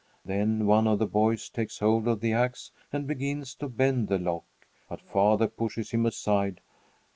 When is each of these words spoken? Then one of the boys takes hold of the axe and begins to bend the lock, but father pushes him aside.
Then 0.25 0.65
one 0.65 0.87
of 0.87 0.97
the 0.97 1.05
boys 1.05 1.47
takes 1.47 1.77
hold 1.77 2.07
of 2.07 2.21
the 2.21 2.33
axe 2.33 2.71
and 2.91 3.05
begins 3.05 3.53
to 3.53 3.69
bend 3.69 4.07
the 4.07 4.17
lock, 4.17 4.45
but 4.89 4.99
father 4.99 5.47
pushes 5.47 5.91
him 5.91 6.07
aside. 6.07 6.59